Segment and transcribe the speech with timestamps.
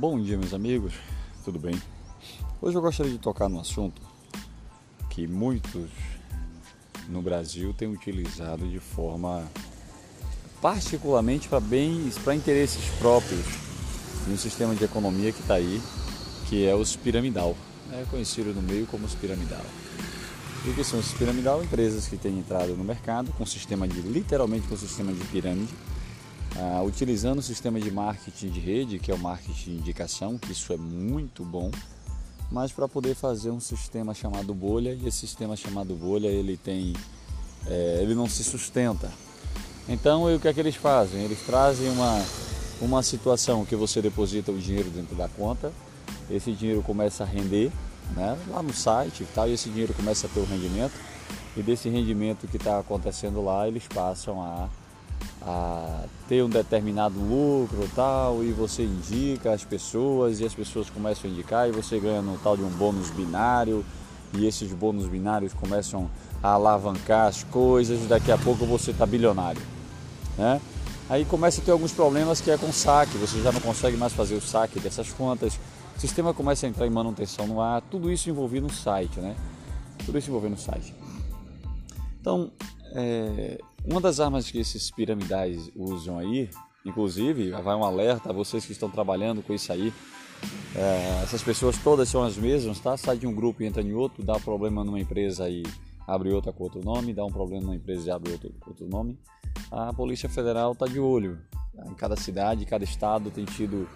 [0.00, 0.94] Bom dia, meus amigos,
[1.44, 1.78] tudo bem?
[2.62, 4.00] Hoje eu gostaria de tocar num assunto
[5.10, 5.90] que muitos
[7.06, 9.46] no Brasil têm utilizado de forma
[10.62, 13.44] particularmente para bens, para interesses próprios
[14.26, 15.82] no sistema de economia que está aí,
[16.48, 17.54] que é os piramidal,
[17.92, 19.66] é conhecido no meio como os piramidal.
[20.64, 21.62] E o que são os piramidal?
[21.62, 25.74] Empresas que têm entrado no mercado com sistema de, literalmente com sistema de pirâmide,
[26.60, 30.52] ah, utilizando o sistema de marketing de rede, que é o marketing de indicação, que
[30.52, 31.70] isso é muito bom,
[32.52, 36.92] mas para poder fazer um sistema chamado bolha, e esse sistema chamado bolha ele tem,
[37.66, 39.10] é, ele não se sustenta.
[39.88, 41.22] Então o que é que eles fazem?
[41.22, 42.22] Eles trazem uma,
[42.82, 45.72] uma situação que você deposita o dinheiro dentro da conta,
[46.28, 47.72] esse dinheiro começa a render
[48.14, 50.92] né, lá no site e tal, e esse dinheiro começa a ter o rendimento,
[51.56, 54.68] e desse rendimento que está acontecendo lá, eles passam a
[55.42, 61.30] a ter um determinado lucro tal e você indica as pessoas e as pessoas começam
[61.30, 63.84] a indicar e você ganha no tal de um bônus binário
[64.34, 66.10] e esses bônus binários começam
[66.42, 69.62] a alavancar as coisas e daqui a pouco você está bilionário,
[70.36, 70.60] né?
[71.08, 74.12] Aí começa a ter alguns problemas que é com saque, você já não consegue mais
[74.12, 75.58] fazer o saque dessas contas,
[75.96, 79.34] o sistema começa a entrar em manutenção no ar, tudo isso envolvido no site, né?
[80.06, 80.94] Tudo isso envolvendo no site.
[82.20, 82.52] Então,
[82.92, 86.50] é, uma das armas que esses piramidais usam aí,
[86.84, 89.92] inclusive, vai um alerta a vocês que estão trabalhando com isso aí.
[90.74, 92.96] É, essas pessoas todas são as mesmas, tá?
[92.96, 95.62] Sai de um grupo e entra em outro, dá problema numa empresa e
[96.06, 98.86] abre outra com outro nome, dá um problema numa empresa e abre outro com outro
[98.86, 99.18] nome.
[99.70, 101.38] A Polícia Federal está de olho.
[101.86, 103.88] Em cada cidade, cada estado tem tido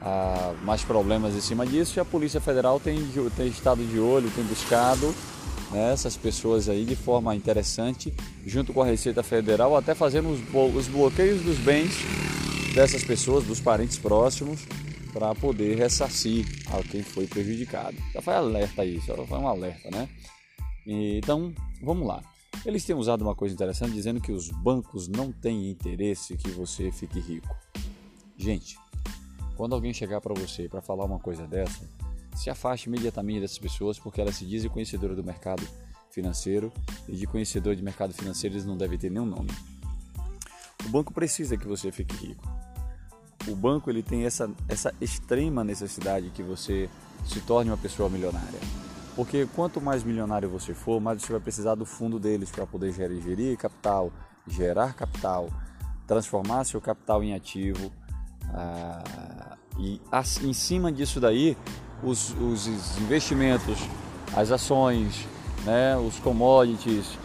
[0.00, 2.98] ah, mais problemas em cima disso e a Polícia Federal tem,
[3.36, 5.14] tem estado de olho, tem buscado
[5.70, 8.12] né, essas pessoas aí de forma interessante,
[8.46, 10.40] junto com a Receita Federal, até fazendo os,
[10.74, 11.92] os bloqueios dos bens
[12.74, 14.60] dessas pessoas, dos parentes próximos,
[15.12, 17.96] para poder ressarcir a quem foi prejudicado.
[18.14, 20.08] Já foi alerta isso, já foi um alerta, né?
[20.86, 22.22] Então, vamos lá.
[22.64, 26.90] Eles têm usado uma coisa interessante dizendo que os bancos não têm interesse que você
[26.90, 27.54] fique rico.
[28.36, 28.76] Gente,
[29.58, 31.84] quando alguém chegar para você para falar uma coisa dessa,
[32.36, 35.66] se afaste imediatamente dessas pessoas porque elas se dizem conhecedoras do mercado
[36.12, 36.72] financeiro
[37.08, 39.50] e de conhecedor de mercado financeiro eles não devem ter nenhum nome.
[40.86, 42.48] O banco precisa que você fique rico.
[43.48, 46.88] O banco ele tem essa, essa extrema necessidade que você
[47.26, 48.60] se torne uma pessoa milionária.
[49.16, 52.92] Porque quanto mais milionário você for, mais você vai precisar do fundo deles para poder
[52.92, 54.12] gerir, capital,
[54.46, 55.48] gerar capital,
[56.06, 57.90] transformar seu capital em ativo.
[58.52, 60.00] Ah, e
[60.42, 61.56] em cima disso daí,
[62.02, 62.66] os, os
[62.98, 63.78] investimentos,
[64.36, 65.26] as ações,
[65.64, 67.18] né, os commodities,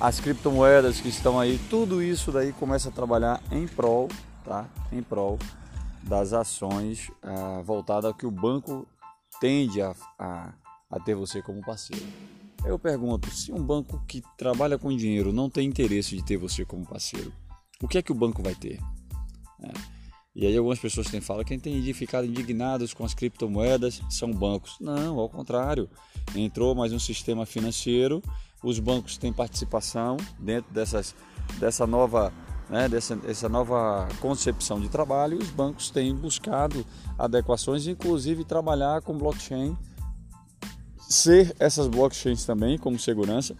[0.00, 4.08] as criptomoedas que estão aí, tudo isso daí começa a trabalhar em prol,
[4.44, 4.68] tá?
[4.92, 5.38] Em prol
[6.02, 8.86] das ações ah, voltadas ao que o banco
[9.40, 10.52] tende a, a,
[10.90, 12.06] a ter você como parceiro.
[12.64, 16.64] Eu pergunto, se um banco que trabalha com dinheiro não tem interesse de ter você
[16.64, 17.32] como parceiro,
[17.80, 18.80] o que é que o banco vai ter?
[19.62, 19.97] É.
[20.40, 24.30] E aí algumas pessoas têm falado que quem tem ficado indignados com as criptomoedas são
[24.30, 24.76] bancos.
[24.80, 25.90] Não, ao contrário.
[26.32, 28.22] Entrou mais um sistema financeiro,
[28.62, 31.12] os bancos têm participação dentro dessas,
[31.58, 32.32] dessa nova
[32.70, 36.86] né, dessa, dessa nova concepção de trabalho, os bancos têm buscado
[37.18, 39.76] adequações, inclusive trabalhar com blockchain,
[41.00, 43.56] ser essas blockchains também como segurança,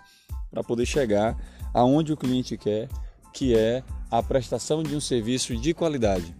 [0.48, 1.36] para poder chegar
[1.74, 2.88] aonde o cliente quer,
[3.34, 6.36] que é a prestação de um serviço de qualidade.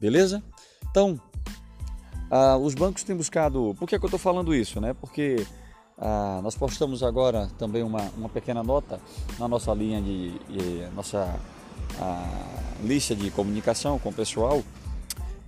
[0.00, 0.42] Beleza?
[0.90, 1.20] Então,
[2.30, 3.74] ah, os bancos têm buscado.
[3.78, 4.80] Por que, é que eu estou falando isso?
[4.80, 4.94] Né?
[4.94, 5.46] Porque
[5.96, 9.00] ah, nós postamos agora também uma, uma pequena nota
[9.38, 10.32] na nossa linha de,
[10.94, 11.38] nossa
[12.00, 14.62] ah, lista de comunicação com o pessoal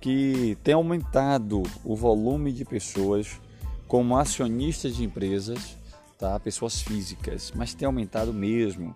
[0.01, 3.39] que tem aumentado o volume de pessoas
[3.87, 5.77] como acionistas de empresas,
[6.17, 6.39] tá?
[6.39, 8.95] pessoas físicas, mas tem aumentado mesmo.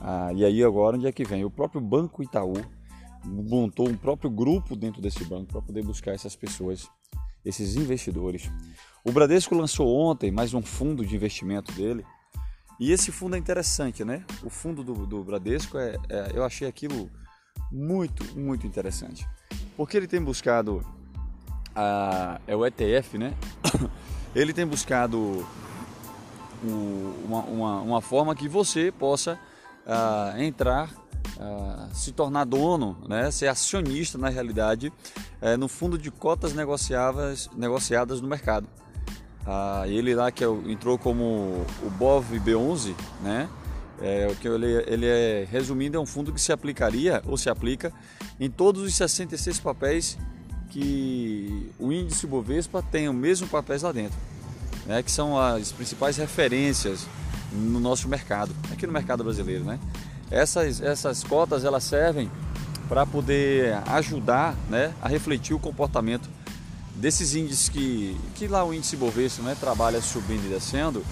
[0.00, 1.44] Ah, e aí agora onde é que vem?
[1.44, 2.54] O próprio Banco Itaú
[3.24, 6.88] montou um próprio grupo dentro desse banco para poder buscar essas pessoas,
[7.44, 8.50] esses investidores.
[9.04, 12.04] O Bradesco lançou ontem mais um fundo de investimento dele.
[12.80, 14.24] E esse fundo é interessante, né?
[14.44, 17.10] O fundo do, do Bradesco, é, é, eu achei aquilo
[17.72, 19.26] muito, muito interessante.
[19.76, 20.84] Porque ele tem buscado,
[21.74, 23.34] a, é o ETF, né?
[24.34, 25.44] ele tem buscado
[26.62, 29.38] o, uma, uma, uma, forma que você possa
[29.86, 30.90] uh, entrar
[31.38, 34.92] uh, se tornar dono, né, ser acionista na realidade,
[35.40, 37.48] uh, no fundo de cotas negociadas,
[38.20, 38.68] no mercado.
[39.46, 43.48] Uh, ele lá que é entrou como o BOV B11, né,
[44.00, 47.92] é, que ele, ele é resumindo é um fundo que se aplicaria ou se aplica
[48.38, 50.16] em todos os 66 papéis
[50.70, 54.16] que o índice Bovespa tem o mesmo papéis lá dentro,
[54.86, 57.06] né, que são as principais referências
[57.52, 59.64] no nosso mercado, aqui no mercado brasileiro.
[59.64, 59.80] Né?
[60.30, 62.30] Essas, essas cotas elas servem
[62.88, 66.28] para poder ajudar né, a refletir o comportamento
[66.94, 71.04] desses índices que, que lá o índice Bovespa né, trabalha subindo e descendo,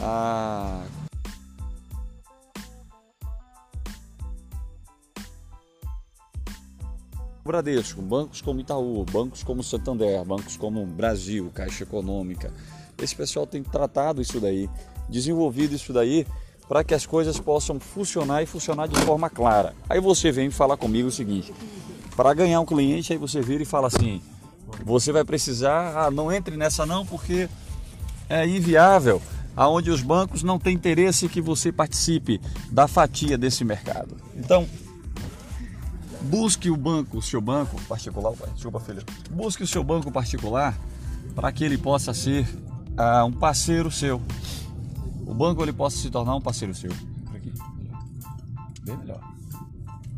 [0.00, 0.82] a
[7.44, 12.50] Bradesco, bancos como Itaú, bancos como Santander, bancos como Brasil, Caixa Econômica.
[12.96, 14.68] Esse pessoal tem tratado isso daí,
[15.10, 16.26] desenvolvido isso daí
[16.68, 19.74] para que as coisas possam funcionar e funcionar de forma clara.
[19.88, 21.52] Aí você vem falar comigo o seguinte:
[22.16, 24.20] para ganhar um cliente, aí você vira e fala assim:
[24.84, 27.48] você vai precisar, ah, não entre nessa não porque
[28.28, 29.20] é inviável,
[29.56, 32.40] aonde os bancos não têm interesse que você participe
[32.70, 34.16] da fatia desse mercado.
[34.36, 34.66] Então,
[36.22, 40.76] busque o banco, o seu banco particular, desculpa filha, busque o seu banco particular
[41.34, 42.46] para que ele possa ser
[42.96, 44.20] ah, um parceiro seu.
[45.26, 46.90] O banco ele possa se tornar um parceiro seu.
[47.34, 47.52] Aqui,
[48.84, 49.20] bem melhor.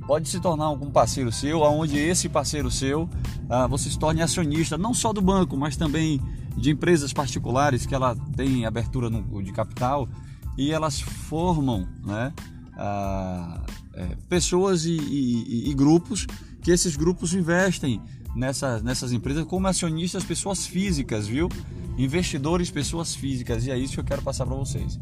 [0.07, 3.09] Pode se tornar um parceiro seu, aonde esse parceiro seu
[3.49, 6.21] ah, você se torne acionista não só do banco, mas também
[6.57, 10.09] de empresas particulares que ela tem abertura no, de capital
[10.57, 12.33] e elas formam, né?
[12.77, 13.63] Ah,
[13.95, 16.27] é, pessoas e, e, e, grupos
[16.61, 18.03] que esses grupos investem
[18.37, 21.49] nessa, nessas empresas como acionistas, pessoas físicas, viu?
[21.97, 25.01] Investidores, pessoas físicas, e é isso que eu quero passar para vocês.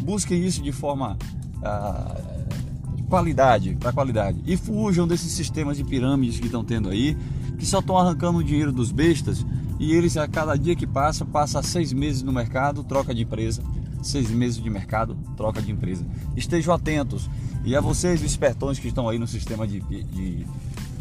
[0.00, 1.16] Busquem isso de forma
[1.62, 2.20] ah,
[2.94, 7.16] de qualidade, para qualidade, e fujam desses sistemas de pirâmides que estão tendo aí,
[7.58, 9.44] que só estão arrancando o dinheiro dos bestas
[9.78, 13.62] e eles a cada dia que passa, passa seis meses no mercado, troca de empresa,
[14.02, 16.04] seis meses de mercado, troca de empresa.
[16.36, 17.28] Estejam atentos.
[17.64, 20.46] E a vocês, espertões que estão aí no sistema de, de, de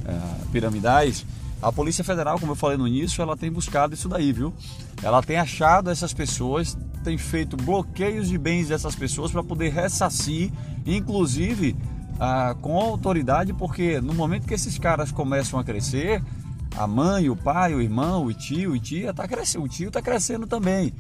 [0.06, 1.25] uh, piramidais,
[1.63, 4.54] a Polícia Federal, como eu falei no início, ela tem buscado isso daí, viu?
[5.01, 10.51] Ela tem achado essas pessoas, tem feito bloqueios de bens dessas pessoas para poder ressarcir,
[10.86, 11.74] inclusive
[12.15, 16.21] uh, com autoridade, porque no momento que esses caras começam a crescer,
[16.75, 20.01] a mãe, o pai, o irmão, o tio, o tia está crescendo, o tio está
[20.01, 20.94] crescendo também.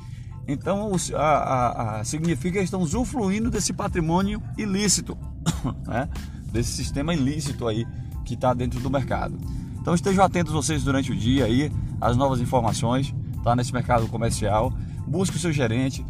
[0.47, 5.17] Então a, a, a, significa que estão usufruindo desse patrimônio ilícito,
[5.85, 6.07] né?
[6.53, 7.85] desse sistema ilícito aí
[8.23, 9.37] que está dentro do mercado.
[9.83, 11.69] Então estejam atentos vocês durante o dia aí,
[11.99, 13.13] às novas informações,
[13.43, 14.71] tá nesse mercado comercial.
[15.05, 16.05] Busque o seu gerente,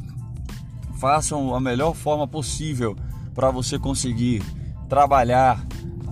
[0.99, 2.95] façam a melhor forma possível
[3.33, 4.43] para você conseguir
[4.87, 5.59] trabalhar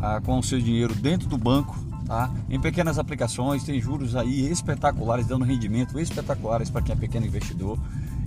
[0.01, 1.77] ah, com o seu dinheiro dentro do banco,
[2.07, 2.31] tá?
[2.49, 7.77] Em pequenas aplicações, tem juros aí espetaculares, dando rendimento espetaculares para quem é pequeno investidor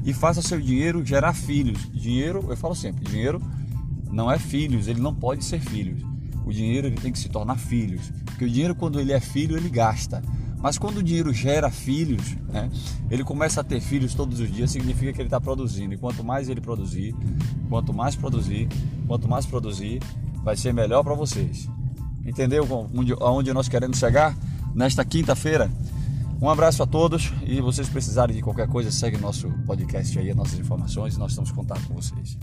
[0.05, 1.91] e faça seu dinheiro gerar filhos.
[1.93, 3.43] Dinheiro, eu falo sempre, dinheiro
[4.13, 6.14] não é filhos, ele não pode ser filhos.
[6.45, 9.57] O dinheiro ele tem que se tornar filhos, porque o dinheiro quando ele é filho
[9.57, 10.23] ele gasta.
[10.59, 12.71] Mas quando o dinheiro gera filhos, né,
[13.11, 15.93] ele começa a ter filhos todos os dias, significa que ele está produzindo.
[15.93, 17.15] E quanto mais ele produzir,
[17.69, 18.67] quanto mais produzir,
[19.07, 20.01] quanto mais produzir,
[20.43, 21.69] vai ser melhor para vocês.
[22.25, 22.67] Entendeu
[23.21, 24.35] aonde nós queremos chegar?
[24.75, 25.71] Nesta quinta-feira,
[26.41, 30.37] um abraço a todos e vocês precisarem de qualquer coisa, segue nosso podcast aí, as
[30.37, 32.39] nossas informações e nós estamos em contato com vocês.